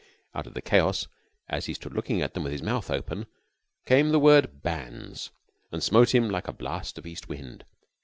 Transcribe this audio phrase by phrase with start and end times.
[0.33, 1.07] Out of the chaos,
[1.47, 3.27] as he stood looking at them with his mouth open,
[3.85, 5.29] came the word "bans,"
[5.71, 7.65] and smote him like a blast of East wind.